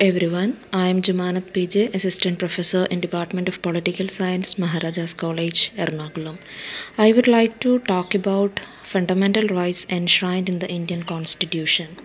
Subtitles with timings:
[0.00, 0.58] everyone.
[0.72, 6.38] I am Jumanat PJ, Assistant Professor in Department of Political Science, Maharajas College, Ernakulam.
[6.96, 11.96] I would like to talk about fundamental rights enshrined in the Indian Constitution.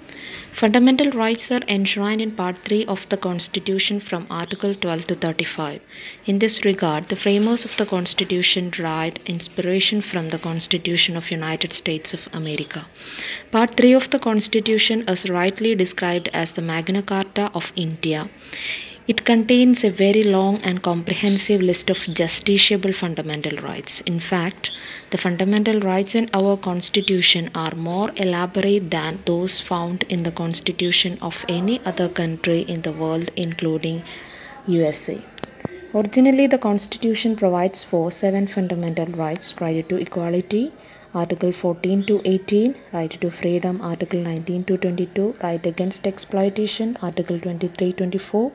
[0.54, 5.82] Fundamental rights are enshrined in Part 3 of the Constitution from Article 12 to 35.
[6.26, 11.74] In this regard, the framers of the Constitution derived inspiration from the Constitution of United
[11.74, 12.88] States of America.
[13.52, 18.28] Part 3 of the Constitution is rightly described as the Magna Carta of India.
[19.08, 24.02] It contains a very long and comprehensive list of justiciable fundamental rights.
[24.02, 24.70] In fact,
[25.12, 31.18] the fundamental rights in our Constitution are more elaborate than those found in the Constitution
[31.22, 34.04] of any other country in the world, including
[34.68, 35.22] USA.
[35.96, 40.74] Originally, the Constitution provides for seven fundamental rights right to equality,
[41.14, 47.40] Article 14 to 18, right to freedom, Article 19 to 22, right against exploitation, Article
[47.40, 48.52] 23 24,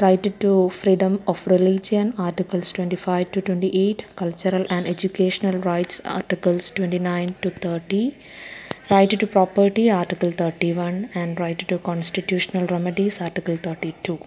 [0.00, 7.34] right to freedom of religion, Articles 25 to 28, cultural and educational rights, Articles 29
[7.42, 8.14] to 30.
[8.90, 14.18] Right to property, Article 31, and right to constitutional remedies, Article 32.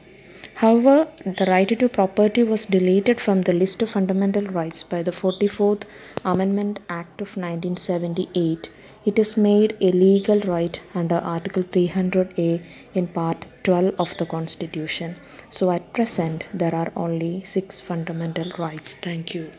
[0.62, 5.09] However, the right to property was deleted from the list of fundamental rights by the
[5.12, 5.86] 44th
[6.23, 8.70] Amendment Act of 1978.
[9.03, 12.62] It is made a legal right under Article 300A
[12.94, 15.16] in Part 12 of the Constitution.
[15.50, 18.94] So, at present, there are only six fundamental rights.
[18.94, 19.50] Thank you.